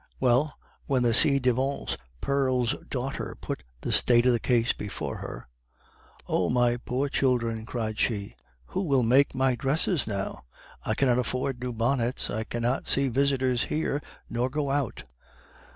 "Well, 0.19 0.57
when 0.87 1.03
the 1.03 1.13
ci 1.13 1.37
devant 1.37 1.95
pearl's 2.21 2.71
daughter 2.89 3.37
put 3.39 3.61
the 3.81 3.91
state 3.91 4.25
of 4.25 4.31
the 4.31 4.39
case 4.39 4.73
before 4.73 5.17
her, 5.17 5.47
'Oh 6.25 6.49
my 6.49 6.77
poor 6.77 7.07
children,' 7.07 7.67
cried 7.67 7.99
she, 7.99 8.35
'who 8.69 8.81
will 8.81 9.03
make 9.03 9.35
my 9.35 9.53
dresses 9.53 10.07
now? 10.07 10.43
I 10.83 10.95
cannot 10.95 11.19
afford 11.19 11.59
new 11.61 11.71
bonnets; 11.71 12.31
I 12.31 12.45
cannot 12.45 12.87
see 12.87 13.09
visitors 13.09 13.65
here 13.65 14.01
nor 14.27 14.49
go 14.49 14.71
out. 14.71 15.03